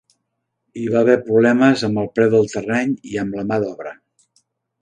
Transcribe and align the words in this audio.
Hi 0.79 0.85
va 0.93 1.01
haver 1.03 1.17
problemes 1.27 1.83
amb 1.87 2.01
el 2.05 2.09
preu 2.15 2.31
del 2.37 2.51
terreny 2.57 2.97
i 3.13 3.23
amb 3.25 3.39
la 3.41 3.47
mà 3.53 3.61
d'obra. 3.67 3.97